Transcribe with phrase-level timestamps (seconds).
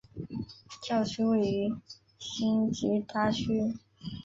[0.81, 1.75] 教区位于
[2.17, 3.75] 辛吉达区。